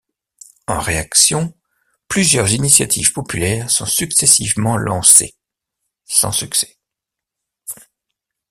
En 0.65 0.79
réaction, 0.79 1.53
plusieurs 2.07 2.51
initiatives 2.53 3.13
populaires 3.13 3.69
sont 3.69 3.85
successivement 3.85 4.75
lancées, 4.75 5.35
sans 6.07 6.31
succès. 6.31 6.79